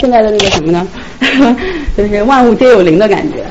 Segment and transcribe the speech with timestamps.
[0.00, 0.86] 现在的那个什么呢？
[1.96, 3.44] 就是万物皆有灵的感觉。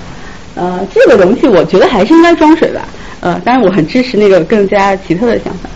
[0.56, 2.88] 呃，这个容器我觉得还是应该装水吧。
[3.20, 5.70] 呃，当然我很支持那个更加奇特的想法。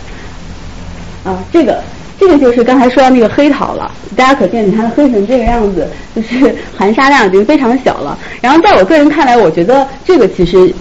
[1.29, 1.83] 啊，这个
[2.17, 3.91] 这个就是刚才说到那个黑陶了。
[4.15, 8.17] 大家可见，你看黑成这个样子， 就是含沙量已经非常小了。
[8.41, 10.73] 然后在我个人看来，我觉得这个其实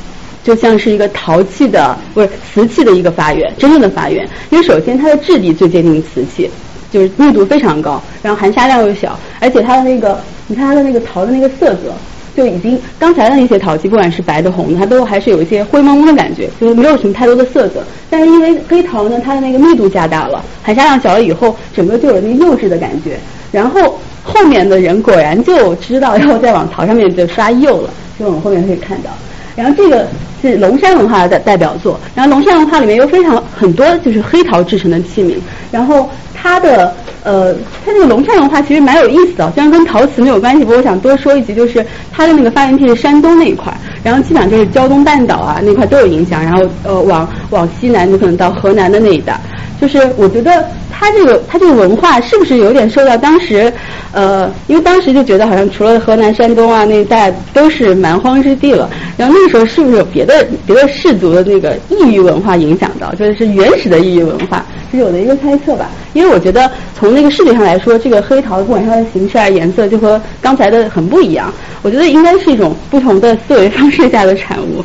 [0.45, 4.25] 就像是一个陶器的，不是瓷器的一个发源，真正的发源。
[4.50, 6.48] 因为首先它的质地最接近瓷器。
[6.91, 11.93] 就是密度非常高，然后含沙量又小，而且它的那个，你看它的那个陶的那个色泽，
[12.36, 17.82] 就已经刚才的那些陶器，不管是白的红的，它都还是有一些灰蒙蒙的感觉，就是没有什么太多的色泽。
[18.08, 23.18] 但是因为黑陶呢，它的那个密度加大了，含沙量小了以后，整个就有那个釉质的感觉。
[23.52, 29.11] 然后后面的人果然就知道要再往陶上面就刷釉了，就我们后面可以看到。
[29.57, 30.07] 然后这个
[30.40, 35.34] 是龙山文化的代表作，然后龙山文化里面有非常很多就是黑陶制成的器皿，
[35.70, 49.39] 然后它的呃，它这个龙山文化其实蛮有意思的，虽然跟陶瓷没有关系，不过我想多说一句，就是它的那个发源地是山东那一块，然后基本上就是胶东半岛啊那块都有影响，然后呃往往西南就可能到河南的那一带，
[49.81, 50.64] 就是我觉得。
[51.03, 53.73] 它这个它这个文化是不是有点受到当时，
[54.12, 65.89] 呃，因为当时就觉得好像除了河南、山东啊那一带都是蛮荒之地了，然后那个时候是不是有别的别的氏族的那个异域文化影响到，就是原始的异域文化，这是我的一个猜测吧。
[66.12, 71.51] 因为我觉得从那个视觉上来说，这个黑陶不管它的形式啊颜色，就和刚才的很不一样。
[71.81, 74.84] 我觉得应该是一种不同的思维方式下的产物。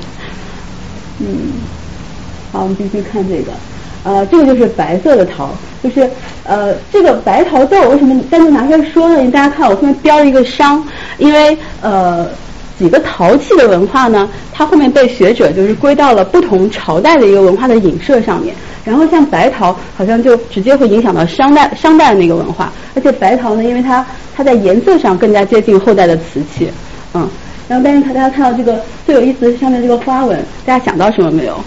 [1.19, 1.27] 嗯，
[2.53, 3.51] 好，我们继续看这个。
[4.05, 5.49] 呃，这个就是白色的陶，
[5.83, 6.07] 就是
[6.43, 9.17] 呃，这个白陶豆为什么单独拿出来说呢？
[9.17, 10.81] 因为大家看我后面标了一个商，
[11.17, 12.27] 因为呃
[12.77, 18.55] 几个陶器的文化呢，它后面被学者就是归到了不同朝代的一个文化的影射上面。
[18.83, 26.69] 然后像白陶好像就直接会影响到商代商代的那个文化，而且白陶呢，因为它它在颜色上更加接近后代的瓷器，
[27.15, 27.27] 嗯，
[27.67, 31.59] 然后但是大家看到这个最有意思的是上面这个花纹，大家想到什么没有？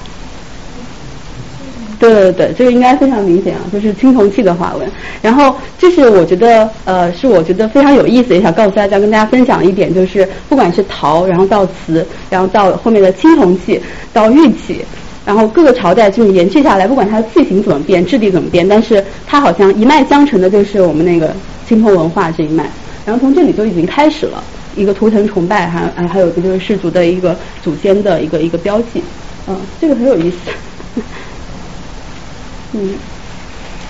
[1.98, 4.88] 对对对，这个应该非常明显啊，就是青铜器的花纹。
[5.20, 13.81] 然后这是我觉得呃，是我觉得非常有意思，也想告诉大家，跟大家分享一点，就是不管是陶，然后到瓷，然后到后面的青铜器，
[14.12, 14.84] 到玉器，
[15.26, 21.34] 然后各个朝代就是延续下来，不管它的器型怎么变，质地怎么变，但是它好像一脉相承的，就是我们那个
[21.66, 22.70] 青铜文化这一脉。
[23.04, 24.44] 然后从这里就已经开始了
[24.76, 29.03] 一个图腾崇拜，还还还有一个就是氏族的一个祖先的一个一个标记。
[29.48, 31.03] 嗯，这个很有意思。
[32.73, 32.95] 嗯，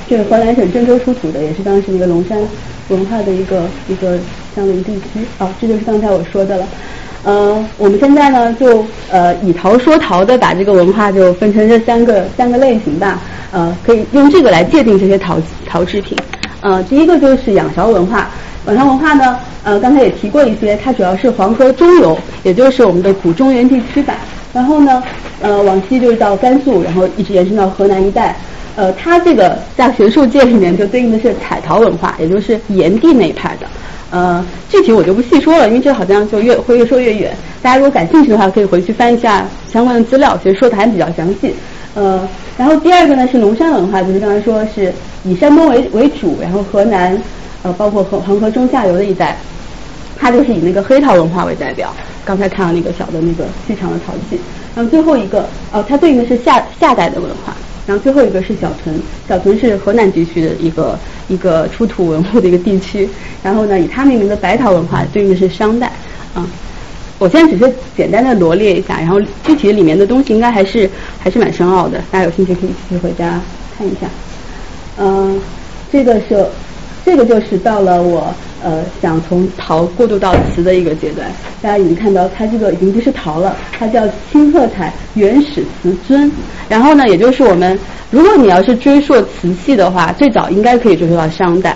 [0.08, 2.38] 这是河南省郑州出土的，也是当时一个龙山
[2.88, 4.18] 文化的一个一个
[4.54, 5.26] 相邻地区。
[5.38, 6.66] 啊，这就是刚才我说的了。
[7.24, 13.20] 呃，我们现在呢就呃以陶说陶的，把这个文化就分成这三个三个类型吧。
[13.50, 16.16] 呃，可以用这个来界定这些陶陶制品。
[16.60, 18.30] 呃，第一个就是仰韶文化。
[18.66, 24.18] 仰韶文化呢，呃，刚才也提过一些，它主要是黄河中游，也就是我们的古中原地区吧。
[24.52, 25.02] 然后呢，
[25.40, 28.36] 呃，往西就是到甘肃，然后一直延伸到河南一带。
[28.76, 33.66] 呃，它这个在学术界里面就对应的是彩陶文化，也就是炎帝那一派的。
[34.10, 37.36] 呃，具体我就不细说了，因为这好像就越会越说越远。
[37.60, 41.54] 大家如果感兴趣的话，可以回去翻一下相关的资料，其实说的还比较详细。
[41.94, 44.92] 呃，然后第二个呢是龙山文化，就是刚才说是
[45.24, 47.20] 以山东为为主，然后河南
[47.62, 49.36] 呃包括河黄河中下游的一带，
[50.16, 51.92] 它就是以那个黑陶文化为代表。
[52.24, 54.40] 刚才看到那个小的那个细长的陶器，
[54.74, 57.54] 然后最后一个呃，它对应的是夏夏代的文化。
[57.88, 58.94] 然后最后一个是小屯，
[59.26, 63.08] 小屯是河南地区的一个一个出土文物的一个地区。
[63.42, 65.90] 然后呢，以它命名的白陶文化对应的是商代。
[66.34, 66.46] 啊，
[67.18, 70.88] 我现在只是简单的罗列一下，然后具体里面的东西应该还是
[71.18, 73.40] 还是蛮深奥的，大家有兴趣可以去回家
[73.78, 74.06] 看一下。
[74.98, 75.40] 嗯，
[75.90, 76.46] 这个是。
[77.08, 78.26] 这个就是到了我
[78.62, 81.26] 呃想从陶过渡到瓷的一个阶段，
[81.62, 86.30] 大家已经看到它这个已经不是陶了，它叫青褐彩原始瓷尊。
[86.68, 87.78] 然后呢，也就是我们
[88.10, 91.74] 如果你要是追溯瓷器的话，最早应该可以追溯到商代，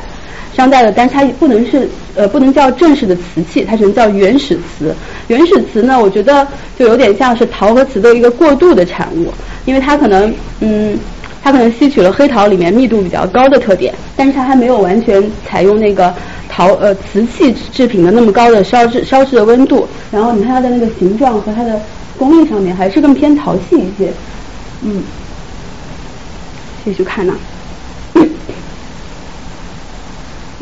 [0.54, 4.94] 商代的，但是它不能是呃不能叫正式的瓷器，它只能叫原始瓷。
[5.28, 6.46] 原始瓷呢，我觉得
[6.78, 9.32] 就有点像是陶和瓷的一个过渡的产物，
[9.64, 10.30] 因为它可能
[10.60, 10.98] 嗯。
[11.42, 16.14] 它可能吸取了黑陶里面密度比较高的特点，但是它还没有完全采用那个
[16.48, 19.88] 陶呃瓷器制品的那么高的烧制烧制的温度。
[20.10, 21.80] 然后你看它的那个形状和它的
[22.16, 24.12] 工艺上面还是更偏陶器一些。
[24.82, 25.02] 嗯，
[26.84, 27.34] 继续看呢。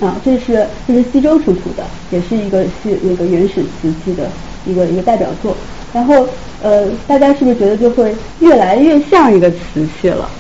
[0.01, 4.31] 啊，这是这是西周出土的，也是一个是那个原始瓷器的
[4.65, 5.55] 一个一个代表作。
[5.93, 6.27] 然后
[6.63, 10.31] 呃，大家是不是觉得就会越来越像一个瓷器了？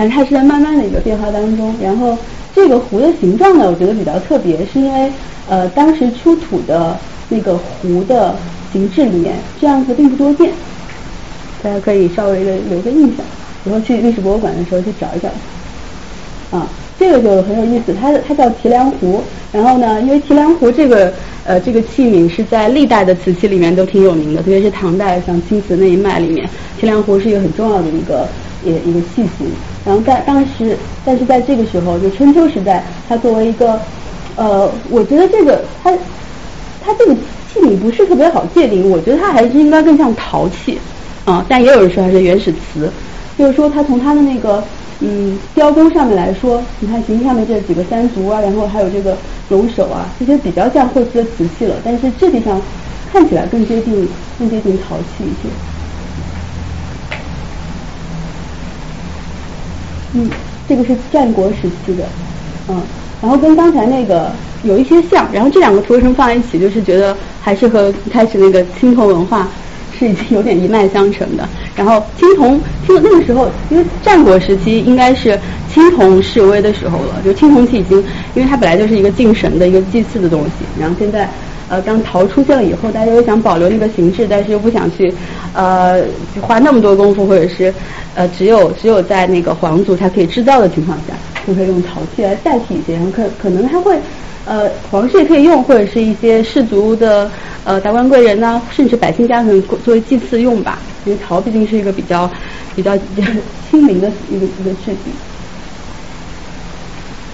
[0.00, 1.76] 反正它是在慢慢的一个变化当中。
[1.78, 2.16] 然后
[2.54, 5.12] 这个壶的形状呢，我觉得比较特别，是因为
[5.44, 6.98] 呃当时出土的
[7.28, 8.40] 那个壶的
[8.72, 10.54] 形制里面，这样子并不多见。
[11.62, 13.26] 大家可以稍微的留个印象，
[13.64, 15.28] 以后去历史博物馆的时候去找一找。
[16.50, 16.66] 啊，
[16.98, 19.22] 这个就很有意思，它它叫提梁壶。
[19.52, 21.12] 然后呢，因为提梁壶这个
[21.44, 26.48] 呃这个器皿是在历代的瓷器里面都挺有名的，特别是唐代像青瓷那一脉里面，
[26.78, 28.28] 提梁壶是一个很重要的一个
[28.64, 29.50] 一一个器型。
[29.84, 33.80] 然后在当时，但是在这个时候，就春秋时代，它作为一个
[34.36, 35.90] 呃，我觉得这个它
[36.80, 40.78] 它这个器皿不是特别好界定，我觉得它还是应该更像陶器。
[41.24, 42.90] 啊，但也有人说它是原始瓷，
[43.40, 52.60] 就是说它从它的那个嗯雕工上面来说，你看形上面这几个三足啊，然后还有这个龙首啊，这些比较像后期的瓷器了，但是质地上
[53.06, 54.06] 看起来更接近
[54.38, 55.48] 更接近陶器一些。
[60.12, 60.28] 嗯，
[60.68, 62.12] 这个是战国时期的，
[62.68, 62.86] 嗯，
[63.22, 69.50] 然后跟刚才那个有一些像，然后这两个图为什么放在一起，就是觉得还是和开始那个青铜文化。
[70.00, 71.46] 是 已经有点一脉相承的。
[71.76, 75.38] 然后青铜，青铜那个时候，因为战国时期应该是
[75.72, 78.02] 青铜式微的时候了，就青铜器已经，
[78.34, 80.64] 因为它本来就是一个敬神的一个祭祀的东西。
[80.78, 81.28] 然后现在，
[81.68, 85.12] 呃，当陶出现了以后，大家又想保留那个形式，但是又不想去，
[85.52, 86.02] 呃，
[86.40, 87.72] 花那么多功夫，或者是，
[88.14, 91.14] 呃，只有只有在那个皇族才可以制造的情况下，
[91.50, 94.00] 就可以用陶器来代替一些，然后可可能还会。
[94.44, 97.30] 呃，皇室也可以用，或者是一些氏族的
[97.62, 100.82] 呃达官贵人呐，甚至百姓家可能作为祭祀用吧。
[101.04, 102.28] 因为陶毕竟是一个比较
[102.74, 102.92] 比较
[103.60, 105.14] 亲民的一个一个制品。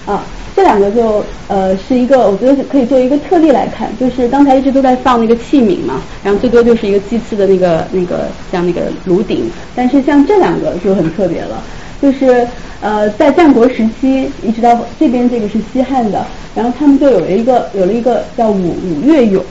[0.03, 11.65] 啊，这两个就呃是一个，我觉得可以做一个特例来看，就是刚才一直都在放那个器皿嘛，然后最多就是一个祭祀的那个那个像那个炉鼎，但是像这两个就很特别了，
[12.01, 12.47] 就是。
[12.79, 16.23] 呃，在战国时期，一直到这边这个是西汉的，
[16.53, 19.43] 然后他们就有了一个有了一个叫五五岳俑，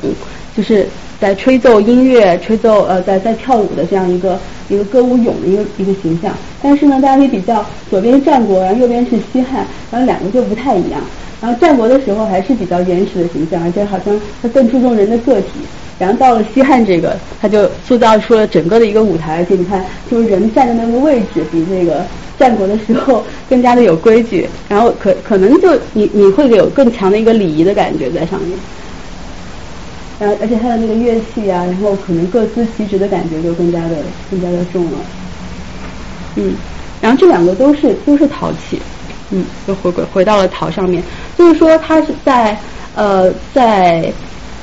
[0.54, 0.88] 就是
[1.20, 6.32] 在吹奏音乐、吹奏呃在在跳舞的这样一个一个歌舞俑的一个一个形象。
[6.62, 11.00] 但是呢，大家可以比较，左边是战国，然后右边是西汉，然后两个就不太一样。
[11.40, 15.50] 然后战国的时候还是比较原始的形象，而且好像它更注重人的个体。
[15.98, 22.04] 然后到了西汉这个，它就塑造出了整个的一个舞台，而且你看，就是人站的那个位置比这个。
[22.38, 28.58] 战国的时候 更加的有规矩，然后可可能就你你会有更强的一个礼仪的感觉在上面，
[30.18, 35.06] 然后而且他的那个乐器啊，然后可能各司其职的感觉就更加的更加的重了，
[36.36, 36.56] 嗯，
[37.00, 38.82] 然后这两个都是都是陶器，
[39.30, 41.04] 嗯，又回归回到了陶上面，
[41.36, 42.58] 就是说它是在
[42.92, 44.14] 呃在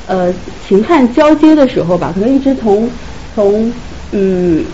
[0.06, 2.92] 呃秦汉交接的时候吧，可能一直从
[3.34, 3.74] 从
[4.12, 4.66] 嗯。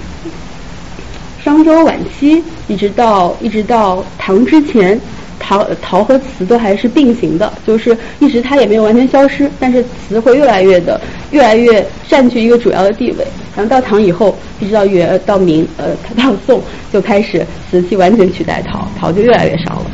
[1.37, 5.01] 商周晚期一直到一直到唐之前，
[5.39, 10.99] 陶陶和瓷都还是并行的，就是一直它也没有完全消失，但是瓷会越来越的
[11.31, 13.25] 越来越占据一个主要的地位。
[13.55, 16.61] 然后到唐以后，一直到元到明呃到宋
[16.93, 19.85] 就开始瓷器完全取代陶，陶就越来越少了。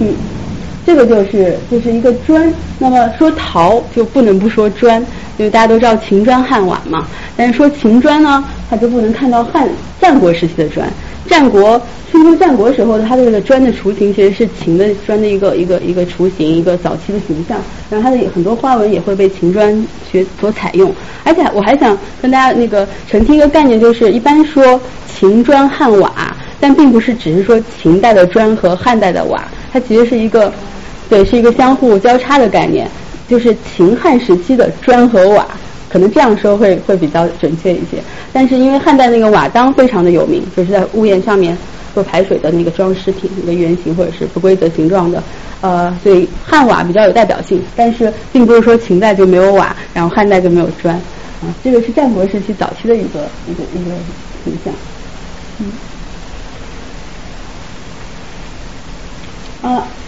[0.00, 0.14] 嗯，
[0.86, 2.52] 这个就是就是一个砖。
[2.78, 5.00] 那么说陶就不能不说砖，
[5.38, 7.06] 因为大家都知道秦砖汉瓦嘛。
[7.36, 8.44] 但是说秦砖呢？
[8.68, 9.68] 它就不能看到汉
[10.00, 10.88] 战国时期的砖，
[11.26, 11.80] 战国
[12.10, 17.58] 春秋战国时候它的这个砖的雏形其实是秦的砖的一个一个一个雏形，一个早期的形象。
[17.90, 20.92] 然后它的很多花纹也会被秦砖学所采用。
[21.24, 24.80] 而且我还想跟大家那个澄清一个概念，就是一般说
[25.14, 29.42] 秦砖汉瓦，但并不是只是说秦代的砖和汉代的瓦，
[29.72, 30.52] 它其实是一个
[31.08, 32.88] 对是一个相互交叉的概念，
[33.28, 35.46] 就是秦汉时期的砖和瓦。
[35.88, 38.02] 可能这样说会会比较准确一些，
[38.32, 41.56] 但是因为汉代那个瓦当非常的有名，就是在屋檐上面
[41.94, 45.22] 做排水的那个装饰品，一个圆形或者是不规则形状的，
[45.60, 47.62] 呃，所以汉瓦比较有代表性。
[47.76, 53.90] 但是并不是说秦代就没有瓦，然后汉代就没有砖，啊，这个是战国时期早期的一个一个一个
[54.44, 54.74] 形象，
[55.60, 55.66] 嗯。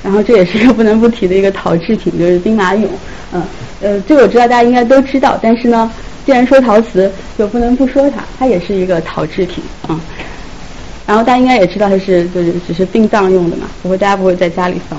[0.03, 2.89] 然后这也是一个不能不提的一个陶制品，就是兵马俑。
[3.33, 3.43] 嗯，
[3.81, 5.91] 呃，这个我知道大家应该都知道，但是呢，
[6.25, 10.01] 既然说陶瓷，就不能不说它，它也是一个陶制品啊。
[11.07, 14.99] 然后大家应该也知道它是就是只是殡葬用的嘛，不会大家不会在家里放。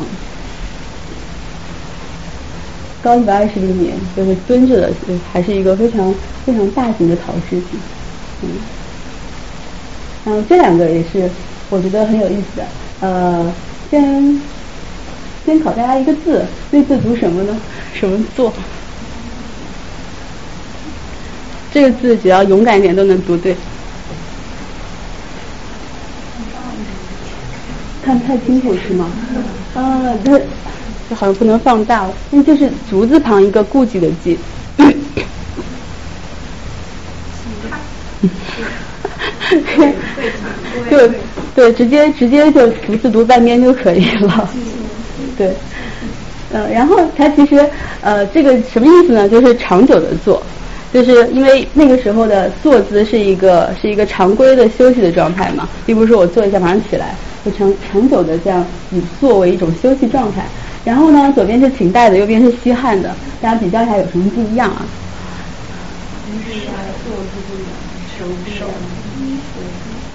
[3.02, 4.94] 高一百二十厘米，就是蹲着的，
[5.32, 6.14] 还是一个非常
[6.46, 7.80] 非常大型的陶制品。
[8.42, 8.50] 嗯，
[10.26, 11.30] 然后这两个也是
[11.70, 12.68] 我觉得很有意思的，
[13.00, 13.54] 呃。
[13.90, 14.40] 先
[15.46, 17.58] 先考大家一个字，那字读什么呢？
[17.94, 18.54] 什么做？
[21.74, 23.56] 这个字只要勇敢一点都能读对。
[28.04, 29.10] 看不太清楚是吗？
[29.76, 30.40] 啊，这
[31.10, 34.38] 这好像不能放大了，那就是竹字旁一个顾忌的忌。
[40.90, 40.98] 就
[41.60, 44.50] 对，直接直接就独自读半边就可以了。
[45.38, 45.54] 对，
[46.54, 49.28] 呃，然后它其实呃这个什么意思呢？
[49.28, 50.42] 就是长久的坐，
[50.94, 57.14] 就是因为那个时候的坐姿是一个是一个常规的休息的状态嘛，并不是说我坐一下马上起来，
[57.44, 60.46] 就长长久的这样以坐为一种休息状态。
[60.86, 64.86] 然后呢，左边是秦代的，右边是西汉的，大家比较一下有什么不一样啊？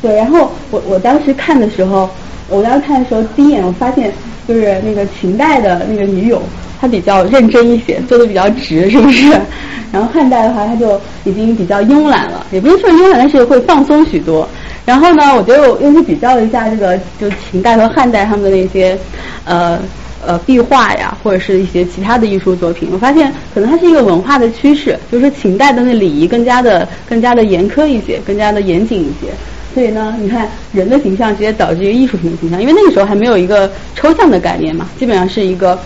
[0.05, 2.11] 对，然后我我当时看的时候，
[2.51, 4.13] 我当时看的时候，第一眼我发现
[4.47, 6.43] 就是那个秦代的那个女友，
[6.79, 9.31] 她比较认真一些，坐的比较直，是不是？
[9.91, 14.47] 然后汉代的话，她就已经比较慵懒了，也不是说慵懒，但是会放松许多。
[14.85, 18.99] 然后呢，我觉得我又去比较了一下这个，就秦代和汉代他们的那些，
[19.47, 19.79] 呃。
[20.27, 29.31] 呃，壁画呀，或者是一些其他的艺术作品，我发现可能它是一个文化的趋势，就是秦代的那礼仪更加的、更加的严苛一些，更加的严谨一些。
[29.75, 35.79] 所以呢，你看人的形象直接导致于艺术品的形象，因为那个时候还没有一个抽象的概念嘛，基本上是一个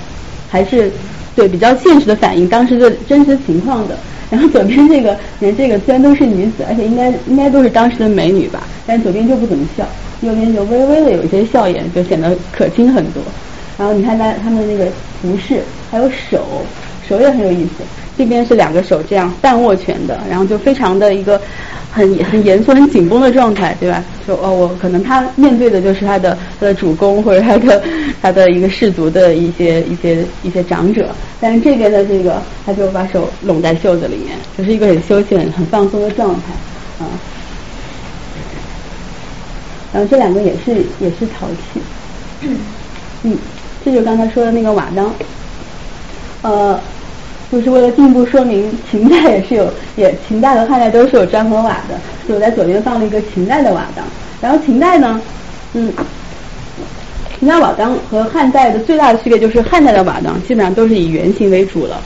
[0.47, 0.92] 还是
[1.35, 3.99] 对比较现实的反映当时的真实情况的。
[4.30, 9.88] 然后左边这个，你看这个虽然都是女子，而且应该应该都是当时的美女吧，但左边就不怎么笑，
[10.21, 13.25] 右边就微微的有一些笑颜，就显得可亲很多。
[13.78, 16.66] 然后你看他他们那个服饰，还有手，
[17.08, 17.84] 手也很有意思。
[18.16, 21.40] 这边是两个手这样半握拳的，然后就非常的一个
[21.92, 24.02] 很很严肃、很紧绷的状态，对吧？
[24.26, 27.80] 就哦，我可能他面对的就是他的他的主公或者他的
[28.20, 37.06] 他的一个氏族的一些一些一些长者，但是这边的这个他就把手拢在袖子里面，就是一个很休闲、很放松的状态啊。
[39.92, 41.80] 然后这两个也是也是陶器，
[43.22, 43.38] 嗯。
[43.84, 45.14] 这就是刚才说的那个瓦当，
[46.42, 46.78] 呃，
[47.50, 54.04] 就是为了进一步说明秦代也是有，也秦代和汉代都是有砖和瓦的，所以我在左边放了一个秦代的瓦当。
[54.40, 55.20] 然后秦代呢，
[55.74, 55.92] 嗯，
[57.38, 62.00] 秦代瓦当和汉代的最大的区别就是汉代的瓦当基本上都是以圆形为主了，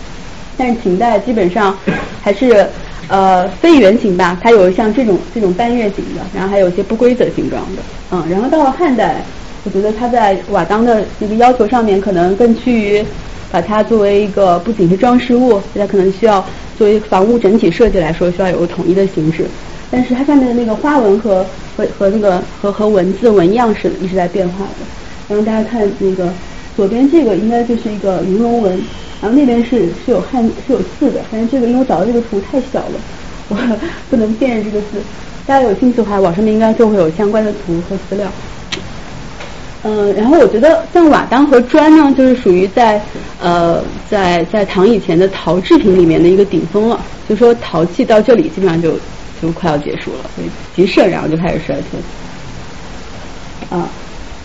[0.57, 1.77] 但是秦代基本上
[2.23, 2.67] 还是
[3.09, 7.83] 呃非圆形吧，它有像这种这种半月形的，然后还有一些不规则形状的，
[8.13, 9.23] 嗯，然后到了汉代。
[9.65, 13.01] 我觉得它在瓦当的那个要求上面，可能更趋于
[13.53, 16.43] 把它作为一个不仅是装饰物，它可能需要
[16.75, 19.47] 作为房屋整体设计来说，需要有个统一的形式。
[19.91, 24.87] 但是它下面的那个花纹和和和那个和和文字纹样是一直在变化的。
[25.29, 26.35] 然后大家看那个
[26.75, 28.73] 左边这个应该就是一个云龙纹，
[29.21, 32.99] 然后那边是是有汉是有字的，但是这个因为我找的这个图太小了，
[33.49, 33.57] 我
[34.09, 35.05] 不能辨认这个字。
[35.45, 38.33] 大家有兴趣的话，网上面应该就会有相关的图和资料。
[39.85, 43.01] 嗯，然后我觉得像瓦当和砖呢，就是属于在
[43.41, 47.01] 呃在在唐以前的陶制品里面的一个顶峰了。
[47.29, 48.93] 就说陶器到这里基本上就
[49.41, 51.99] 就快要结束了，所以极盛，然后就开始衰退。
[53.71, 53.89] 啊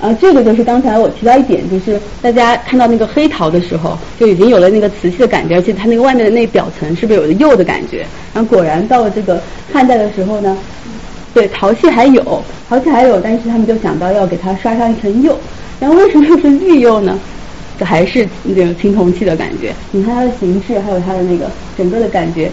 [0.01, 8.05] 啊，这个就是刚才我提到一点，就是大家看到那个黑陶的时候，就已经有了那个瓷器的感觉，而且它那个外面的那表层是不是有釉的感觉？
[8.33, 9.41] 然后果然到了这个
[9.71, 10.57] 汉代的时候呢。
[11.33, 15.35] 对，陶器还有，陶器还有，但是他们就想到要给它刷上一层釉，
[15.79, 17.17] 然后为什么又是绿釉呢？
[17.77, 19.71] 这还是那种青铜器的感觉。
[19.91, 22.49] 你看它的形制，还有它的那个整个的感觉，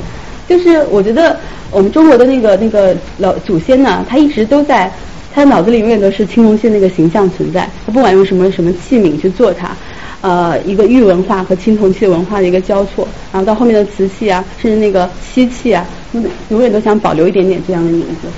[0.47, 1.35] 就是我觉得
[1.71, 4.93] 我们中国的那个那个老祖先呢，他一直都在，
[5.33, 7.67] 他脑子里永远都是青铜器那个形象存在。
[7.87, 9.75] 他不管用什么什么器皿去做它，
[10.21, 15.87] 呃，一个玉文化和青铜器文化的一个交错，然后到后面的瓷器啊，甚至那个漆器啊，
[16.51, 18.29] 永远都想保留一点点这样的影子。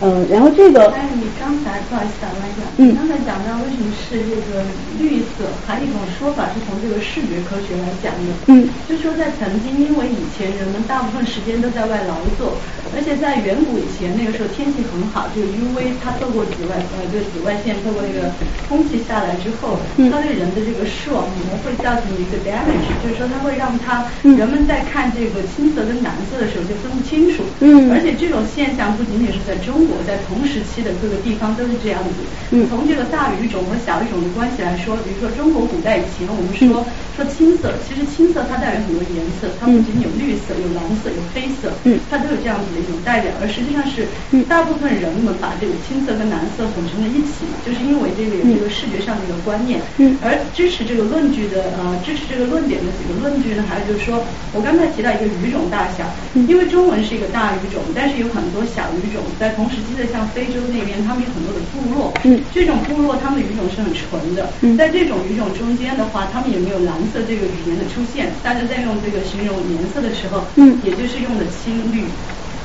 [0.00, 4.64] 嗯，然后这个，但是，你刚才不好意思打断一下，嗯，刚才讲到为什么是这个
[4.96, 12.56] 绿色，还有一种说法是从这个视觉科学来讲的，嗯，就说在曾经，因为以前人们大部分时间都在外劳作，
[12.96, 18.32] 而且在远古以前那个时候天气很好，这个 UV 它透过紫外呃，就紫外线透过那个
[18.72, 19.76] 空气下来之后，
[20.08, 29.89] 它对人的这个视网膜会造成一个 damage，就是说它会让它人们在看这个青色跟蓝色的时候就分不清楚，嗯，而且这种现象不仅仅是在中。
[29.90, 32.22] 我在同时期的各个地方都是这样子。
[32.52, 43.30] 嗯从这个大语种和小语种的关系来说，比如说中国古代以前，我们说说说青色，其实青色它带有很多颜色，它不仅有绿色、有蓝色、有黑色，嗯，它都有这样子的一种代表。
[43.40, 44.06] 而实际上是，
[44.48, 49.80] 大部分人们把这个青色跟蓝色混成了一起，就是因为这个有这个视觉上的一个观念。
[49.98, 56.04] 嗯，而支持这个论据的呃，支持这个论点的几个论据呢，还有就是说我刚才提到一个语种大小，
[56.48, 68.40] 因为中文是一个大语种，但是有很多小语种，在同时像非洲那边，他们有很多的部落，嗯，这种部落他们的语种是很纯的，嗯，在这种语种中间的话，他们也没有蓝色这个语言的出现？
[68.42, 72.24] 大家在用这个形容颜色的时候，嗯，也就是用的青绿，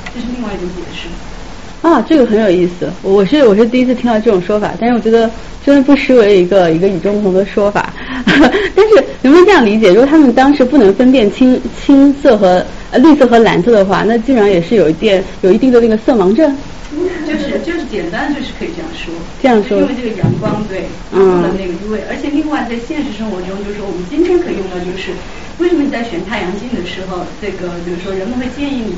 [0.09, 1.09] 这是另外一种解释。
[1.81, 5.29] 啊，这个很有意思，我是我是第一次听到这种说法，但是我觉得
[5.63, 7.93] 真的不失为一个一个与众不同的说法。
[8.25, 9.89] 但是能不能这样理解？
[9.89, 16.55] 如果他们当时不能分辨青青色和呃绿色和蓝色的话，那基本上也是有一点有一定的那个色盲症。
[17.27, 25.11] 就是就是简单就是可以这样说，这样说，因为这个阳光对，嗯，了那个因为而且另外在现实生活中，就是说我们今天可以用到，就是
[25.59, 28.95] 为什么你在选太阳镜的时候，这个就是说人们会建议你。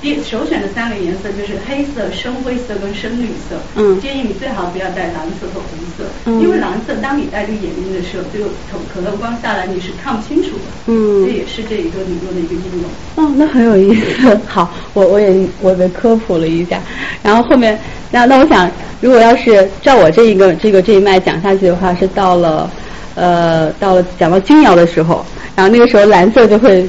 [0.00, 3.56] 第首选的三个颜色就是黑色、深灰色跟深绿色。
[3.74, 4.00] 嗯。
[4.00, 6.04] 建议你最好不要戴蓝色和红色。
[6.26, 6.40] 嗯。
[6.40, 10.62] 因为蓝色，当你戴这个眼镜的时候，这个可可能光下来你是看不清楚的。
[10.86, 11.26] 嗯。
[11.26, 12.90] 这也是这一个理论的一个应用。
[13.16, 14.38] 哦，那很有意思。
[14.46, 16.80] 好，我我也我被科普了一下。
[17.22, 17.78] 然后后面，
[18.10, 22.70] 那那我想，如果要是照我这一个这个这一脉讲下去的话，是到了
[23.16, 25.26] 呃到了讲到金爻的时候，
[25.56, 26.88] 然后那个时候蓝色就会。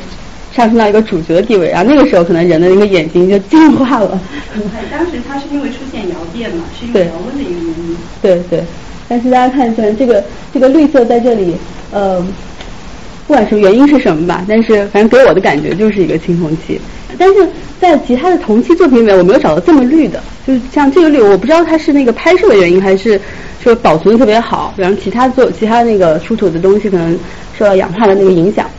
[0.60, 4.20] 上升到一个主角的地位，然后那个时候可能人的那个眼睛就进化了。
[4.92, 7.98] 当时它是因为出现窑变嘛，是因为窑温的一个原因。
[8.22, 8.62] 对对，
[9.08, 10.22] 但是大家看，这个
[10.54, 11.56] 这个绿色在这里，
[11.94, 12.20] 呃，
[13.26, 16.78] 不管是原因是什么吧，但是反正给我的感觉就是一个青铜器。
[17.18, 17.48] 但是
[17.80, 23.18] 在其他的同期作品里面，我没有找到这么绿的，就是像这个绿，我不知道它是那个拍摄的原因，还是
[23.64, 27.18] 说保存特别好，然后其他做其他那个出土的东西可能
[27.58, 28.70] 受到氧化的那个影响。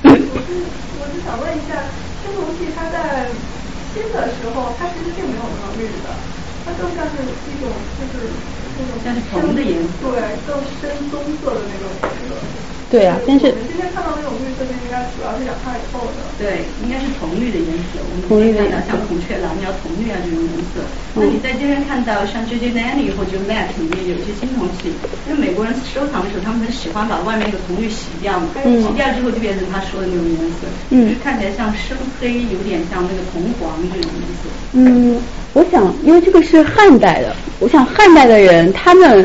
[9.30, 12.79] 红的颜色，对，更深棕色的那种颜色。
[12.90, 16.26] 对啊，但是我们今天看到那种绿色，应该主要是氧化以后的。
[16.42, 18.02] 对，应该是铜绿的颜色。
[18.02, 20.82] 我们铜绿的像孔雀蓝鸟、铜绿啊这种颜色。
[21.14, 24.90] 那你在今天看到像 J J Danny 或者 M A T 里面有一些青铜器，
[25.28, 34.50] 因为美国人收藏的时候，他们很喜欢把外面那个铜绿洗掉嘛，洗掉之后就变成他说的那种颜色，就是看起来像深黑，有点像那个铜黄这种颜色。
[34.74, 35.14] 嗯，
[35.54, 39.22] 我想，因为这个是汉代的，我想汉代的人他们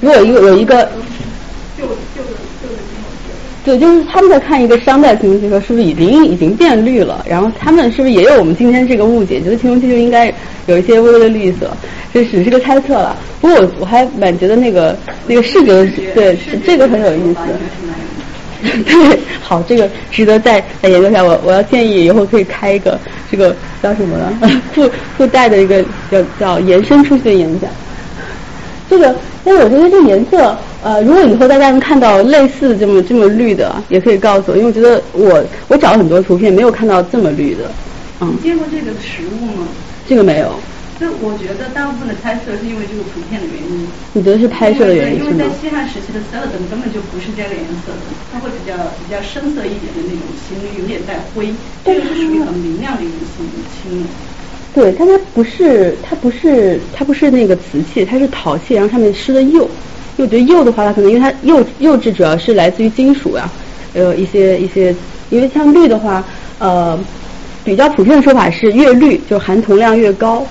[0.00, 0.90] 如果有有一个。
[3.68, 7.22] 对，就是他们在看一个商代青铜器的时候，是不是已经已经变绿了？
[7.28, 10.32] 然后他们是不是也有我们今天这个误解，觉得青铜器就应该
[10.64, 11.70] 有一些微微的绿色？
[12.10, 13.14] 这只是个猜测了。
[13.42, 17.40] 不过我我还蛮觉得那个那个视觉，对，这个很有意思。
[18.86, 21.22] 对，好，这个值得再再研究一下。
[21.22, 22.98] 我我要建议以后可以开一个
[23.30, 24.32] 这个叫什么呢？
[24.72, 27.70] 附附带的一个叫叫延伸出去的演讲。
[28.88, 37.70] 这个，但是我觉得这颜色，呃，如果以后大家能看到类似这么这么绿的，也可以告诉我，因为我觉得我我找了很多图片，没有看到这么绿的。
[38.20, 38.32] 嗯。
[38.32, 39.66] 你见过这个实物吗？
[40.06, 40.54] 这个没有。
[41.00, 43.86] 那我觉得大部分的猜测是因为这个图片的原因。
[44.12, 47.98] 你觉得是拍摄的原因因为在西汉时期的 celadon 根本就不是这个颜色的，
[48.32, 54.06] 它会比较比较深色一点的那种青绿，有点带灰，这个是属于很明亮的一种青青。
[54.74, 59.68] 对，但它不是，它不是，它不是那个瓷器，它是陶器，然后上面施的釉。
[60.22, 63.52] 我觉得釉的话，它可能因为它釉釉质主要是来自于金属呀，
[63.92, 64.96] 呃，一些一些，
[65.28, 66.26] 因为像绿的话，
[66.58, 66.98] 呃，
[67.62, 70.50] 比较普遍的说法是越绿就含铜量越高，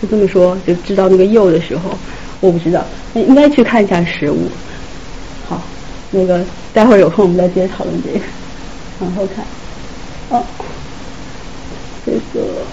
[0.00, 1.98] 就这么说，就知道那个釉的时候，
[2.40, 4.50] 我不知道，那应该去看一下实物。
[5.40, 5.72] 好，
[6.10, 8.20] 那个待会儿有空我们再接着讨论这个，
[8.98, 9.46] 往后看，
[10.28, 10.46] 哦，
[12.04, 12.66] 这个。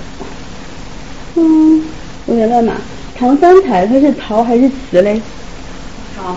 [1.38, 1.84] 嗯，
[2.26, 2.82] 有点乱码。
[3.14, 5.22] 唐三彩它是陶还是瓷嘞？
[6.16, 6.36] 陶。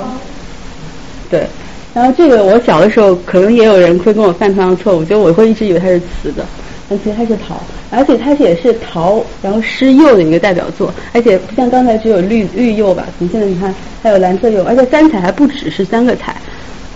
[1.30, 1.46] 对，
[1.94, 6.44] 然后这个我小的时候可能也有人会跟我犯同样的错误，就我会一直以为它是瓷的，
[6.88, 7.60] 但其实它是陶，
[7.90, 13.06] 而且它也是陶，然后施釉的一个代表作，而且不像刚才只有绿绿釉吧？
[13.18, 16.34] 你现在你看还有蓝色釉，而且三彩还不只是三个彩，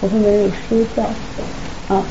[0.00, 1.02] 我后面有书照
[1.88, 2.02] 啊。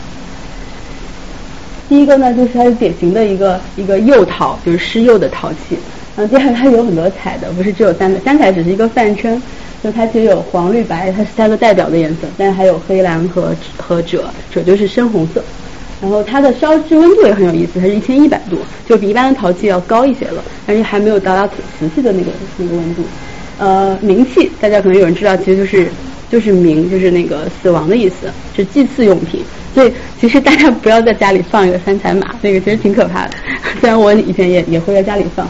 [1.89, 5.77] 第一个呢，就是它是典型的一个一个釉陶，就是施釉的陶器。
[6.15, 9.41] 然后第二，它有很多彩的，不是只有三个，三彩只是一个泛称，
[9.83, 14.19] 就它其实有黄、绿、白，它是三个代表的颜色，但是还有黑蓝和和赭，
[14.53, 15.43] 赭就是深红色。
[16.01, 23.03] 然后它的烧制温度也很有意思，它是一千一百度，就比一般的陶器要高一些了，但是还没有达到瓷器的那个那个温度。
[23.59, 25.87] 呃，名器大家可能有人知道，其实就是
[26.31, 29.41] 就是冥，就是那个死亡的意思，是祭祀用品。
[29.73, 33.35] 所以其实大家不要在家里放一个三彩马，那个其实挺可怕的。
[33.79, 35.47] 虽然我以前也也会在家里放，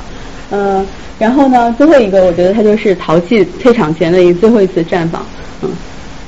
[0.51, 0.85] 嗯，
[1.17, 5.27] 然后呢，最后一个我觉得它就是陶器退场前的一最后一次绽放，
[5.61, 5.77] 嗯，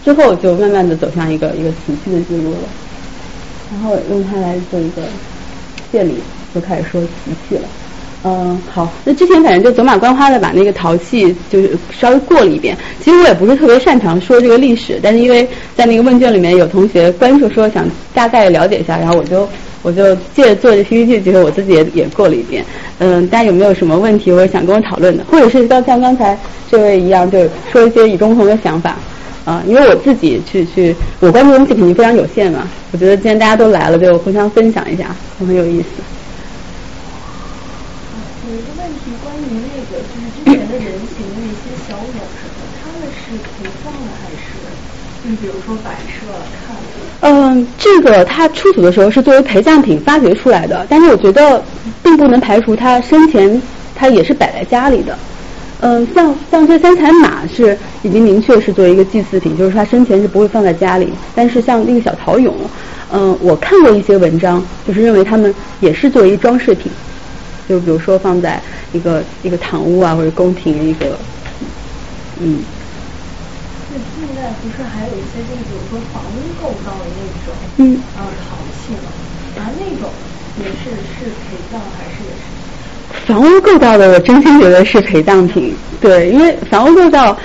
[0.01, 2.73] 之后就慢慢的走向一个一个瓷器的记录了，
[3.69, 5.12] 然后用它来做一个
[5.91, 7.69] 谢礼，就开始说瓷器了。
[8.25, 12.77] 嗯，好，那之前反正就走马观花的把那个陶器就是稍微过了一遍。
[13.03, 19.45] 其实我也不是特别擅长说这个历史，但是因为在那个问卷里面有同学关注说想大概了解一下，然后我就
[19.81, 22.63] 我就借着做这 PPT 的机会，我自己也也过了一遍。
[22.99, 26.38] 嗯，大家有没有什么问题或者想跟我讨论的，或者是像像刚才
[26.71, 28.95] 这位一样，就是说一些与众不同的想法
[29.43, 29.62] 啊？
[29.67, 35.88] 因为我自己去去我关注的东西肯定非常有限嘛，我觉得既然大家都来了，就互相分享一下，很有意思。
[39.23, 40.13] 关于那个就是
[40.45, 44.59] 之前人形的那些小偶什么，他们是陪葬的还是？
[45.23, 46.27] 就比如说摆设
[46.67, 46.75] 看。
[47.21, 51.63] 嗯，这个它出土的时候是作为陪葬品发掘出来的，但是我觉得
[52.03, 53.62] 并不能排除它生前
[53.95, 55.17] 它也是摆在家里的。
[55.79, 61.13] 嗯，像像这三彩马是已经明确是作为一个祭祀品，就是它生前是不会放在家里。
[61.33, 62.51] 但是像那个小陶俑，
[63.12, 66.91] 嗯，我看过一些文章，就是认为他们也是作为装饰品。
[67.67, 71.17] 就比如说放在一个一个堂屋啊，或者宫廷一个，
[72.39, 72.60] 嗯。
[73.89, 79.10] 那现在不是还有一些，就是比如说房屋构造的那种，嗯，啊，陶器吗？
[79.58, 80.10] 啊，那种
[80.60, 82.41] 也是是陪葬还是也是？
[83.28, 85.76] 房屋构造的，我真心觉得是陪葬品。
[86.02, 87.38] 对，因为房屋构造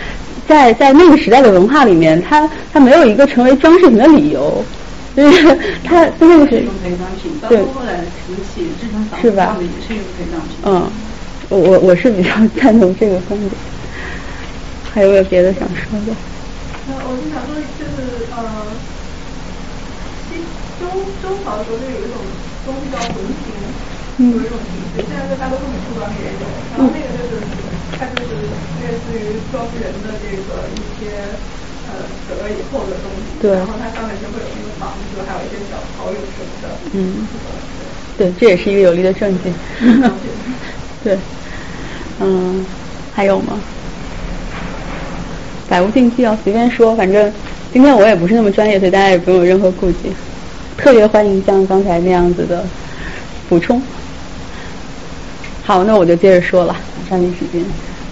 [0.46, 4.64] 在在那个时代的文化里面，它它没有一个成为装饰品的理由。
[5.20, 10.61] 就是它，那个是陪葬品，对，后来瓷器制成房子的也是一个陪葬品。
[10.62, 11.12] 嗯，
[11.48, 13.61] 我我我是比较 赞同这个观点。
[14.81, 16.16] 还有没有别的想说的？
[16.87, 18.81] 那我就想说，就是呃，
[20.14, 20.46] 西
[20.78, 20.87] 周
[21.20, 22.26] 周朝的时候就有一种
[22.64, 23.74] 东西叫浑形，
[24.18, 26.46] 有一种形式，现在在大多数美术馆里也有。
[26.70, 27.42] 然后那个就是，
[27.98, 28.50] 它就是
[28.81, 31.40] 类似于装人的这个一些。
[31.88, 36.68] 呃，死了以后的东西，对，然后它上面就会有那个房子，还有一些小草友什么的。
[36.92, 37.27] 嗯，
[38.16, 39.53] 对，这也是一个有力的证据。
[41.03, 41.18] 对，
[42.20, 42.64] 嗯，
[43.14, 43.59] 还有吗？
[45.68, 47.33] 百无禁忌啊，随便说，反正
[47.72, 50.12] 今天我也不是那么专业，所以大家也不用有任何顾忌。
[50.77, 52.64] 特别欢迎像刚才那样子的
[53.48, 53.83] 补充。
[55.62, 56.77] 好，那我就接着说了，
[57.09, 57.64] 抓紧时间。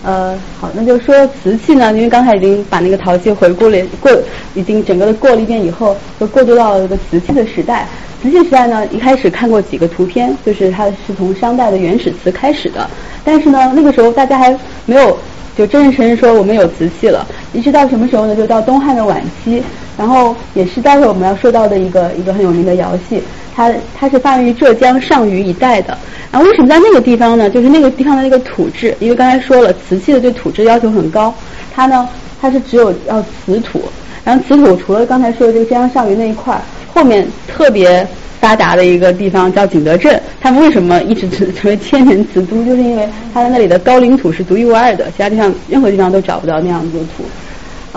[0.06, 4.08] 呃，好，那就说瓷器呢，因为刚才已经把那个陶器回顾了过，
[4.54, 7.88] 已经整个的过了一遍以后，就过渡到了一个瓷器的时代。
[8.22, 12.88] 瓷器时代呢，一开始看过几个图片，就是它是从商代的原始瓷开始的，
[13.24, 15.18] 但是呢，那个时候大家还没有
[15.58, 18.36] 就真正承认说我们有瓷器了，一直到什么时候呢？
[18.36, 19.60] 就到东汉的晚期，
[19.98, 23.20] 然后也是待会我们要说到的一个一个很有名的窑系。
[23.56, 25.96] 它它是发源于浙江上虞一带的，
[26.30, 27.48] 然后为什么在那个地方呢？
[27.48, 31.34] 就是那个地方的那个土质，因为刚才说了，瓷器的对土质要求很高，
[31.74, 32.06] 它呢
[32.38, 33.80] 它是只有要瓷土，
[34.22, 36.60] 然后瓷土除了刚才说的这个浙江上虞那一块，
[36.92, 38.06] 后面特别
[38.42, 42.62] 发达的一个地方叫景德镇，他们为什么一直成为千年瓷都？
[42.62, 47.24] 就是因为它的那里的高岭土是独一无二的，其他地方任何地方都找不到那样子的土，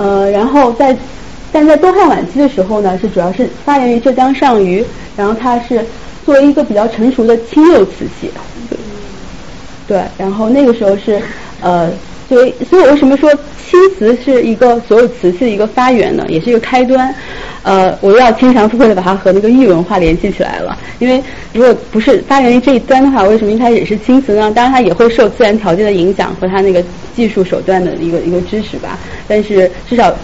[0.02, 0.96] 呃，然后在。
[1.52, 4.86] 但在东汉晚期的时候呢，是主要是发源于浙江上虞，
[5.18, 5.84] 然后它是
[6.26, 8.30] 作为一个比较成熟的青釉瓷器，
[9.88, 11.20] 对，然后那个时候是
[11.60, 11.92] 呃
[12.30, 13.32] 作为，所以我为什么说
[13.68, 16.24] 青瓷是一个所有瓷器的一个发源呢？
[16.30, 17.14] 也是一个开端，
[17.64, 24.52] 呃，我又要牵强附会的把它和那个玉文化联系起来了，因为如果不是发源于这一端的话，为什么一开始是青瓷呢？
[24.54, 26.84] 当然它也会受自然条件的影响和它那个
[27.16, 30.16] 技术手段的一个一个支持吧，但是至少。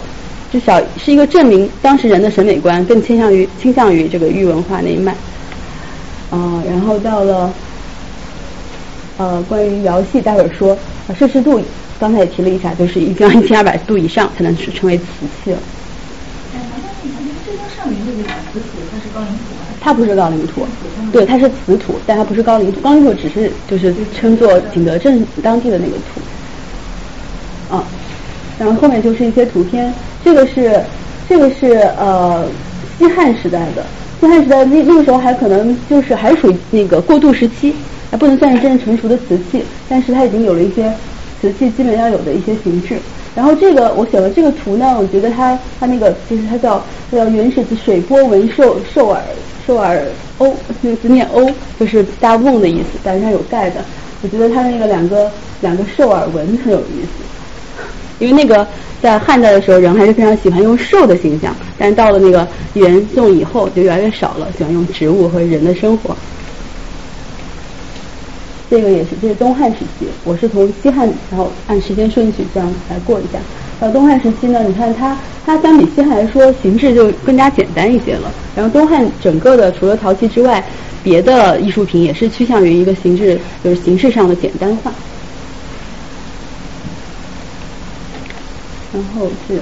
[0.52, 5.14] 至少是一个证明，当时人的审美观更倾向于倾向于这个玉文化那一脉。
[6.30, 7.52] 啊，然后到了
[9.18, 10.76] 呃，关于窑系，待会儿说
[11.18, 11.60] 摄氏度，
[11.98, 15.04] 刚才也提了一下，就是一定要一千二百度以上才能是称为瓷
[15.42, 15.58] 器了。
[16.54, 19.66] 哎，麻烦问一下，浙江上虞这个瓷土，它是高岭土吗？
[19.80, 20.66] 它不是高岭土，
[21.12, 26.20] 对，它是瓷土，但它不是高岭土，高岭土只是就是称作景德镇当地的那个土。
[28.58, 29.92] 然后后面就是一些图片，
[30.24, 30.80] 这个是
[31.28, 32.46] 这个是呃
[32.98, 33.84] 西汉时代的，
[34.20, 37.74] 西汉时代那那个时候还可能就是还属于那个过渡时期，
[38.10, 40.92] 还不能算是真正成熟的瓷器，但是它已经有了一些
[41.40, 42.96] 瓷器基本要有的一些形制。
[43.34, 49.22] 然后这个我选了这个图呢，我觉得它它那个就是它叫它叫原始词水波纹兽兽耳
[49.66, 50.02] 兽耳
[50.38, 53.84] 鸥，那个字念鸥，就是大瓮的意思，但是它有盖的。
[54.22, 57.08] 我觉得它那个两个两个兽耳纹很有意思。
[58.18, 58.66] 因为那个
[59.02, 66.16] 在汉代的时候，人还是非常喜欢用兽的形象，但到了那个元宋以后，就越来越少了，喜欢用植物和人的生活。
[68.68, 73.38] 这个也是，这是东汉时期，我是从西汉，然后按时间顺序这样来过一下。
[73.78, 78.32] 到东汉时期呢，你看它，它相比西汉来说，形制就更加简单一些了。
[78.56, 80.64] 然后东汉整个的除了陶器之外，
[81.04, 84.92] 别的艺术品也是趋向于一个形制，就是形式上的简单化。
[88.96, 89.60] 然后是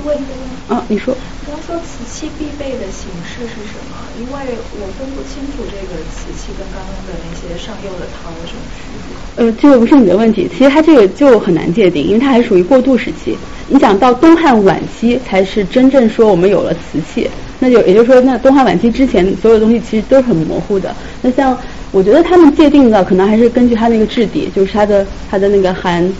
[0.68, 1.14] 啊，你说。
[1.46, 3.96] 刚刚说瓷器必备的形式是什么？
[4.18, 9.44] 因为我分不清楚这个瓷器跟刚刚的那些上釉的陶有什么区别。
[9.44, 13.36] 呃，这个不是你的问题，其实它这个就很难界定，因为它还属于过渡时期。
[13.68, 20.94] 你想到东汉晚期才是真正说我们有了瓷器，那就也就是说，那东汉晚期之前所有东西其实都是很模糊的。
[21.20, 21.58] 那像
[21.94, 26.12] 我觉得他们界定的可能还是根据它那个质地，就是它的它的那个含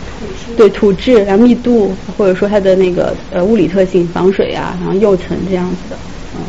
[0.57, 5.99] 对土质，然后密度，或者说它的那个呃物理特性，防水啊，然后釉层这样子的。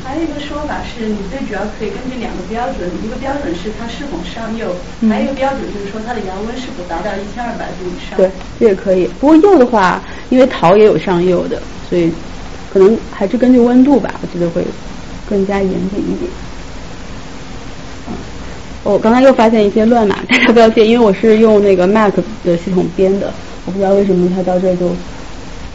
[0.04, 4.76] 还有一个说法是，你最主要可以根据两个标准，一个标准是它是否上釉，
[5.10, 8.16] 还有一个标准就是说它的窑温是否达到一千二百度以上。
[8.18, 9.08] 对，这也可以。
[9.20, 12.14] 不过釉的话，因为陶也有上釉的，所以
[12.70, 14.64] 可能还是根据温度吧，我觉得会
[15.26, 16.32] 更加严谨一点。
[18.86, 23.34] 我刚才又发现一些乱码，大家不要介意，因为我是用那个 Mac 的系统编的，
[23.66, 24.90] 我不知道为什么它到这就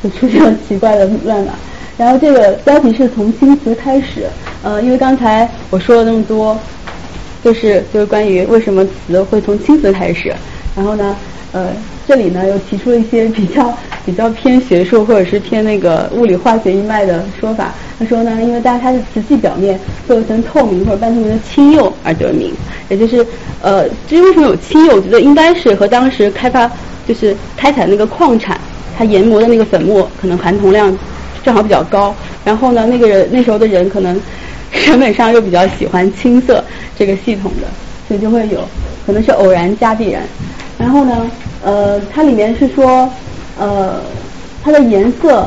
[0.00, 1.54] 就出现了奇怪的乱码。
[1.98, 4.28] 然后这个标题是从青瓷开始，
[4.62, 6.56] 呃，因为刚才我说了那么多，
[7.42, 10.32] 就是就是关于为什么词会从青瓷开始，
[10.76, 11.16] 然后呢，
[11.50, 11.70] 呃，
[12.06, 17.74] 这里呢又提出了一些比较比较偏学术或者是偏那个物理化学一脉的说法。
[18.00, 22.50] 他说呢，因为大家它的瓷器表面会有层透明或者半透明的青釉而得名，
[22.88, 23.24] 也就是
[23.60, 26.70] 呃，至于为什么有青釉，我觉得应该是和当时开发
[27.06, 28.58] 就是开采那个矿产，
[28.96, 30.96] 它研磨的那个粉末可能含铜量
[31.44, 34.18] 正好比较高，然后呢，那个人那时候的人可能
[34.70, 36.64] 审美上又比较喜欢青色
[36.96, 37.68] 这个系统的，
[38.08, 38.66] 所以就会有
[39.04, 40.22] 可能是偶然加必然。
[40.78, 41.30] 然后呢，
[41.62, 43.12] 呃，它里面是说，
[43.58, 44.00] 呃，
[44.64, 45.46] 它的颜色。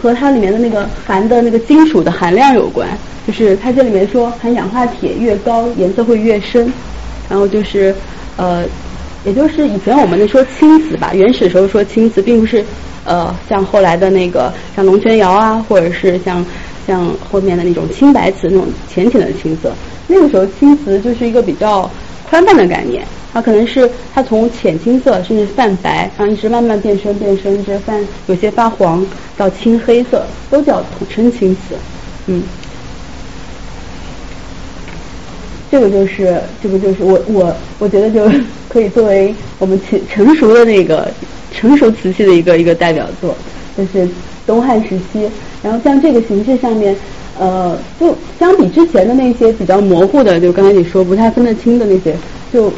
[0.00, 2.88] 和它里面的那个含的那个金属的含量有关，
[3.26, 6.72] 就是它这里面说含氧化铁越高，颜色会越深。
[7.28, 7.94] 然后就是
[8.36, 8.64] 呃，
[9.24, 12.62] 也就是以前我们说青瓷吧，原始时候说青瓷，并不是
[13.04, 16.44] 呃像后来的那个像龙泉窑啊，或者是像
[16.86, 19.72] 像后面的那种青白瓷那种浅浅的青色。
[20.08, 21.90] 那个时候青瓷就是一个比较
[22.28, 23.02] 宽泛的概念。
[23.32, 29.04] 它可能是它从浅青色甚至泛白，然后一直慢慢变深变深，一直泛有些发黄
[29.38, 31.74] 到青黑色，都叫统称青瓷。
[32.26, 32.42] 嗯，
[35.70, 38.30] 这个就是这个就是我我我觉得就
[38.68, 41.10] 可以作为我们成成熟的那个
[41.50, 43.34] 成熟瓷器的一个一个代表作，
[43.78, 44.06] 就是
[44.46, 45.26] 东汉时期。
[45.62, 46.94] 然后像这个形式上面，
[47.38, 52.14] 呃，就相比之前的那些比较模糊的，就刚才你说不太分得清的那些，
[52.52, 52.70] 就。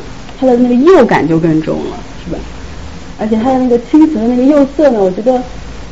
[0.45, 2.39] 它的那个釉感就更重了，是吧？
[3.19, 5.43] 而且它的那个青瓷的那个釉色呢，我觉得，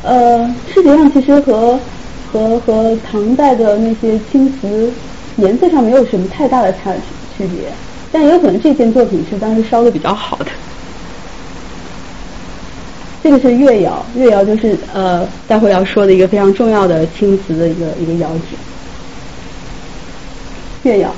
[0.01, 1.79] 呃，视觉上其实和
[2.31, 4.93] 和和唐代的那些青瓷
[5.37, 6.93] 颜色上没有什么太大的差
[7.35, 7.71] 区别，
[8.11, 10.47] 但也有可能这件作品是当时烧的比较好的。
[13.23, 18.57] 这个是越窑，越窑就是呃，待会要说的一个非常重要的青瓷的一个一个窑址。
[20.83, 21.15] 越窑，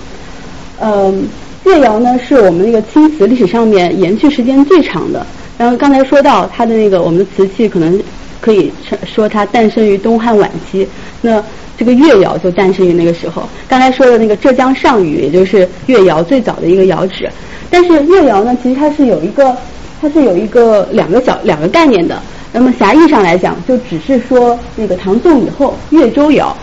[0.79, 1.27] 嗯。
[1.65, 5.25] 越窑呢是我们那个青瓷历史上面延续时间最长的。
[5.57, 7.99] 然后刚才说到它的那个我们的瓷器，可能
[8.39, 8.71] 可以
[9.05, 10.87] 说它诞生于东汉晚期。
[11.21, 11.43] 那
[11.77, 13.49] 这个越窑就诞生于那个时候。
[13.67, 17.29] 刚才说的那个浙江上虞，也就是越窑最早的一个窑址。
[17.69, 19.55] 但是越窑呢，其实它是有一个，
[19.99, 22.21] 它是有一个两个小两个概念的。
[22.53, 26.55] 那么狭义上来讲，就只是说那个唐宋以后越州窑。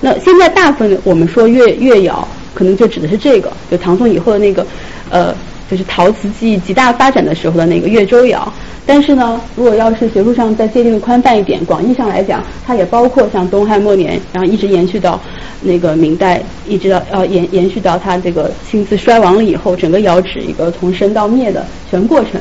[0.00, 2.26] 那现在大部分我们说越越窑。
[2.56, 4.66] 可能就指的是这个，就唐宋以后的那个，
[5.10, 5.34] 呃，
[5.70, 8.50] 就是陶瓷技艺极大发展的时候的那个越州窑。
[8.88, 15.20] 但是呢，如果要是学术上再界定的宽泛一点，广义上来讲，它也包括像东汉末年，然后一直延续到
[15.60, 22.40] 那个明代，一直到呃延延续到它这个青瓷衰亡了以后，整个窑址一个从生到灭的全过程，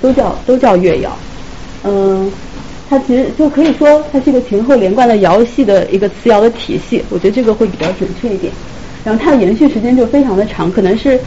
[0.00, 1.14] 都叫都叫越窑。
[1.84, 2.32] 嗯，
[2.88, 7.04] 它其实就可以说它是一个前后连贯的窑系的一个瓷窑的体系。
[7.10, 8.50] 我觉得这个会比较准确一点。
[9.04, 11.18] 然后它的延续时间就非常的长，可能是，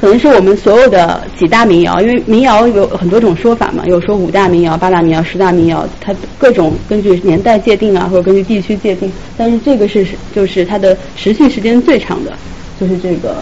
[0.00, 12.36] 可能是我们所有的几大民窑，因为民窑有很多种说法嘛，有说五大民窑、八大民窑、十大民窑，它各种根据年代界定啊，或者根据地区界定，但是这个是就是它的持续时间最长的，
[12.78, 13.36] 就是这个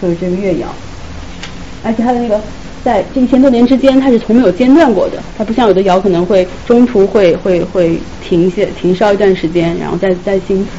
[0.00, 0.68] 就是这个越窑，
[1.82, 2.40] 而且它的那个
[2.84, 5.20] 在这一千多年之间，它是从没有间断过的。
[5.36, 10.70] 它不像有的窑可能会中途会会会停歇停烧一段时间，然后再再兴起。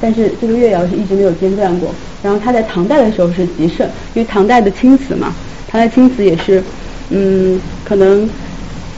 [0.00, 1.94] 但是这个越窑是一直没有间断过。
[2.22, 5.32] 然后它在唐代的时候是极盛，因为唐代的青瓷嘛，
[5.68, 6.62] 唐代青瓷也是，
[7.10, 8.28] 嗯，可能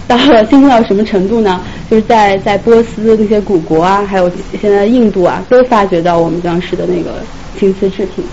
[0.07, 1.61] 到了兴盛到什么程度呢？
[1.91, 4.31] 就是在在波斯那些古国啊，还有
[4.61, 7.23] 现在印度啊，都发掘到我们当时的那个
[7.59, 8.25] 青瓷制品。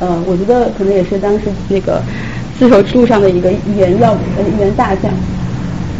[0.00, 2.02] 呃，我觉得可能也是当时那个
[2.58, 5.10] 丝绸之路上的一个一员要一员大将。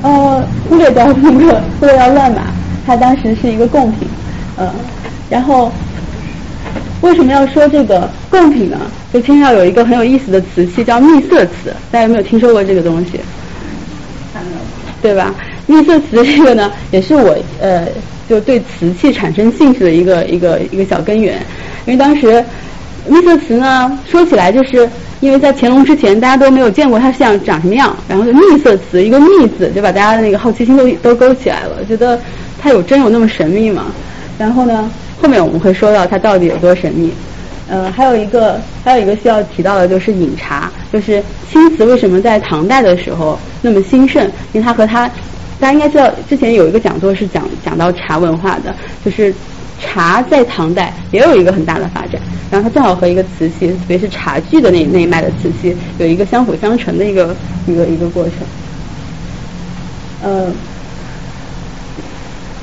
[0.02, 2.42] 呃，忽略掉那个忽略掉乱马，
[2.84, 4.06] 它当时是一个贡品。
[4.56, 4.70] 呃，
[5.30, 5.72] 然后
[7.04, 8.80] 为什么要说这个贡品呢？
[9.12, 13.20] 就清朝有一个很有意思的瓷器叫秘色瓷，大家有没有听说过这个东西？
[15.02, 15.34] 对吧？
[15.66, 17.86] 秘色瓷这个呢，也是我呃
[18.26, 21.34] 就对瓷器产生兴趣的一个一个一个小根源，
[21.84, 22.42] 因为当时
[23.06, 24.88] 秘色瓷呢说起来就是
[25.20, 32.18] 因为在乾隆之前大家都没有见过它像长什么样，然后就秘色瓷一个秘字就把大家的那个好奇心都都勾起来了，觉得
[32.58, 33.92] 它有真有那么神秘吗？
[34.38, 34.90] 然后呢
[35.24, 37.10] 后面我们会说到它到底有多神秘。
[37.66, 44.22] 呃，还有一个还有一个需要提到的就是饮茶，就是青瓷为什么在唐代的时候那么兴盛？
[44.52, 45.10] 因为它和它。
[45.58, 49.32] 大家应该知道，之前有一个讲座是讲讲到茶文化的，就是
[49.80, 57.34] 茶在唐代也有一个很大的发展，然后它正好和一个瓷器，特别是茶具的那那一脉的瓷器，有一个相辅相成的一个
[57.66, 58.32] 一个一个过程。
[60.22, 60.52] 呃，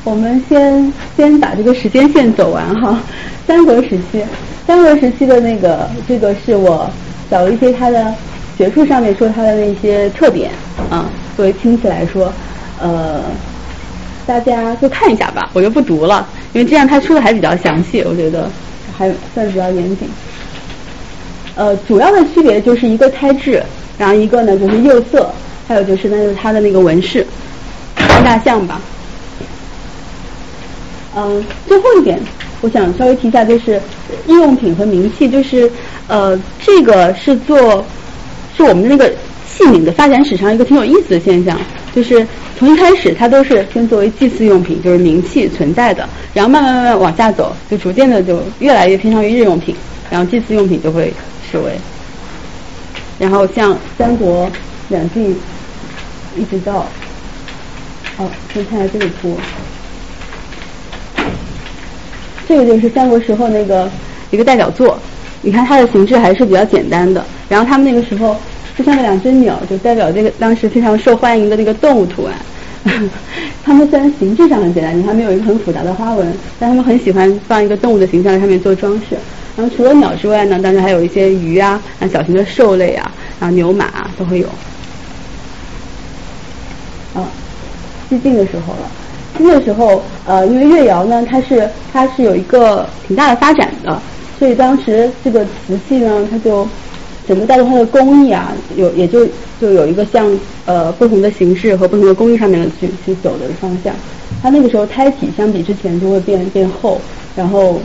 [0.04, 3.00] 我们先先把这个时间线走完哈。
[3.48, 4.24] 三国时期，
[4.66, 6.90] 三国时期的那个这个是我
[7.30, 8.14] 找了一些它的
[8.58, 10.52] 学术上面说它的那些特点
[10.90, 12.32] 啊，作为听起来说。
[12.84, 13.22] 呃，
[14.26, 18.50] 大家就看一下吧，我就不读了，因为这样他说的还比较详细，我觉得
[18.98, 20.10] 还算比较严谨。
[21.54, 23.62] 呃，主要的区别就是一个胎质，
[24.00, 25.30] 然后一个呢就是釉色，
[25.68, 27.24] 还有就是那就是它的那个纹饰，
[27.96, 28.82] 看大象吧。
[31.16, 32.20] 嗯，最后一点，
[32.62, 33.74] 我想稍微提一下，就是
[34.28, 35.70] 日用品和名器，就是
[36.08, 37.84] 呃，这个是做
[38.56, 39.10] 是我们那个
[39.48, 41.60] 器皿的发展史上一个挺有意思的现象。
[41.94, 42.26] 就是
[42.58, 49.76] 从一开始，它都是先作为祭祀用品，就是名器存在的，然后慢慢慢慢往下走，就逐渐的就越来越偏向于日用品，
[50.10, 51.14] 然后祭祀用品就会
[51.52, 51.74] 视为。
[53.20, 54.50] 然后像三国
[54.88, 55.36] 两晋，
[56.38, 56.88] 一直到，
[58.18, 59.38] 哦，先看下这个图，
[62.52, 63.90] 这个就是三国时候那个
[64.30, 65.00] 一个代表作，
[65.42, 68.36] 你看它的形制还是比较简单的，然后他们那个时候。
[68.78, 72.36] 就像那两只鸟，就代表这个当时非常受欢迎的那个动物图案。
[73.64, 79.18] 他们虽然形制上很简单，你还没有一个很复杂的花纹，但他们很喜欢放一个动物的形象在上面做装饰。
[79.58, 83.12] 然后除了鸟之外呢，当然还有一些鱼啊，啊小型的兽类啊，
[83.42, 84.48] 然后牛马啊都会有。
[87.14, 87.28] 啊，
[88.10, 88.90] 西晋的时候了，
[89.42, 94.02] 那时候，呃，因为越窑呢，它是它是有一个挺大的发展的，
[94.40, 96.68] 所以当时这个瓷器呢，它就。
[97.28, 99.26] 整个带动它的工艺啊，有也就
[99.62, 100.28] 就有一个像
[100.66, 103.94] 呃不同的形式和不同的工艺上面的去去走的方向。
[104.42, 107.00] 它那个时候胎体相比之前就会变变厚，
[107.36, 107.80] 然后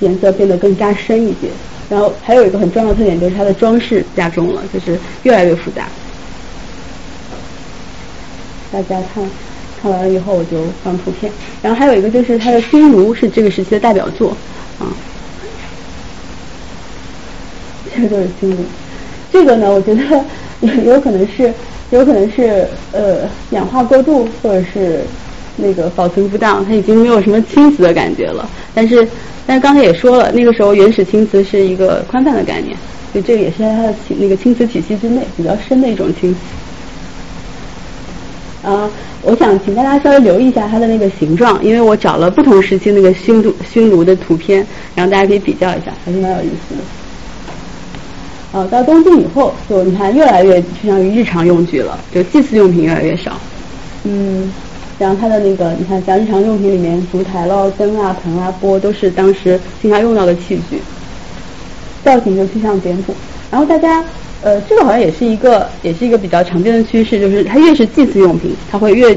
[0.00, 1.48] 颜色变得更加深一些。
[1.88, 5.86] 然后还有一个很重要的特点就是它的装饰加重了，就是越来越复杂。
[8.72, 9.24] 大家看
[9.84, 11.30] 看完了以后我就放图片。
[11.62, 14.30] 然后还有一个就是它的熏炉是这个时期的代表作
[14.80, 14.88] 啊。
[17.94, 18.56] 这就是心理，
[19.30, 20.02] 这个呢，我觉得
[20.60, 21.52] 有有可能是，
[21.90, 25.02] 有可能是呃氧化过度，或者是
[25.56, 28.48] 那个保存不当，它已经没有什么青瓷的感觉了。
[28.74, 29.06] 但是，
[29.46, 32.74] 但是刚才也说了，那个时候原始青瓷是一个宽泛的概念，
[33.12, 36.38] 所以这个也是在它的那个青瓷体系之内比较深的一种青瓷。
[38.64, 38.90] 啊，
[39.22, 46.80] 我想请大家稍微留意一下它的那个形状，因为我找了不同时期那个熏炉熏炉的图片，然后大家可以比较一下，还是蛮有意思的。
[48.58, 53.32] 啊，到东晋以后，就你看越来越趋向于日常用具了，就祭祀用品越来越少。
[54.04, 54.52] 嗯，
[54.98, 60.78] 然后它的那个，你看像日常用品里面，烛台了、灯啊、盆啊、钵都是当时经常用到的器具，
[62.04, 63.14] 造型就趋向简朴。
[63.50, 64.04] 然后大家，
[64.44, 69.16] 呃，这个好像也是一个，也是一个比较常见的趋势，就是它越是祭祀用品，它会越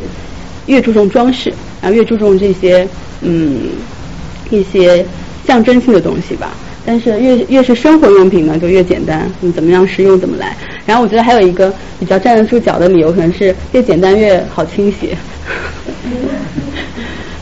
[0.68, 2.88] 越注重装饰，然后越注重这些
[3.20, 3.60] 嗯
[4.50, 5.06] 一些
[5.46, 6.56] 象征性的东西吧。
[6.86, 10.56] 但是越越是生活用品呢，就越简单，你怎么样实用怎么来。
[10.86, 15.14] 然后我觉得还有一个比较站得住脚的理由，可能是越简单越好清洗。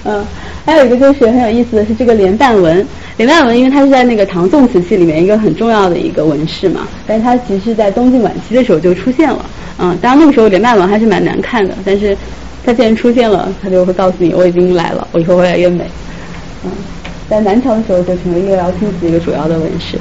[0.03, 0.25] 嗯，
[0.65, 2.85] 还有一个就是很有意思的是这个连瓣纹，
[3.17, 9.45] 连瓣纹因为它是在那个唐宋瓷器里面一个很重要的一个纹饰嘛，但是它其实在东晋晚期的时候就出现了，
[9.77, 12.17] 嗯，当然那个时候连瓣纹还是蛮难看的，但是
[12.65, 15.85] 它既然出现了，它就会告诉你我已经来了，我以后会越来越美，
[16.63, 16.71] 嗯，
[17.29, 19.97] 在南朝的时候就成为乐瑶青瓷一个主要的纹饰，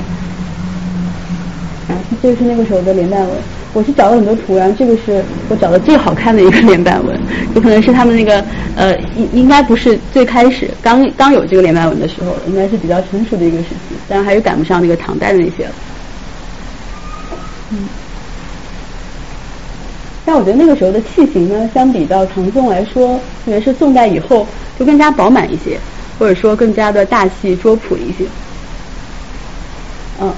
[1.89, 1.93] 啊，
[2.23, 3.31] 这就是那个时候的连瓣纹。
[3.75, 7.21] 我是找了很多图，然后这个是我找的最好看的一个连瓣纹，
[7.57, 8.41] 有可能是他们那个
[8.77, 15.75] 呃应应该不是最开始刚刚有这个连瓣纹的时候，应该是比较成熟的一个时期，当然还是赶不上那个唐代的那些了。
[17.71, 17.89] 嗯，
[20.25, 24.47] 但我觉得那个时候的器型呢，相比到唐宋来说，特别是宋代以后，
[24.79, 25.81] 就更加饱满一些，
[26.17, 28.25] 或者说更加的大气拙朴一些。
[30.21, 30.33] 嗯，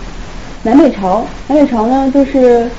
[0.62, 2.70] 南北朝，南北朝呢就是。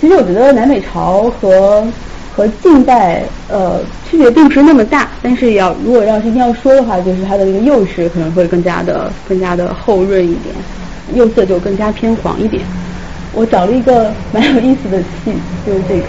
[0.00, 1.86] 其实我觉得南北朝和
[2.34, 10.54] 和近代呃区别并不是那么大，但是要如果要是一定要说的话，就是它的那个釉质可能会更加的更加的厚润一点，
[11.14, 12.62] 釉色就更加偏黄一点。
[13.32, 15.32] 我找了一个蛮有意思的器，
[15.66, 16.02] 就是这个，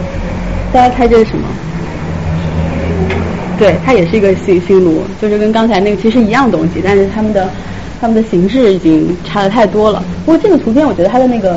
[0.74, 1.44] 大家猜这是什么？
[3.58, 7.50] 对，它也是一个新新炉，就是跟刚才那个其实一样东西，但是它们的
[8.00, 10.04] 它们的形式已经差的太多了。
[10.26, 11.56] 不过这个图片我觉得它的那个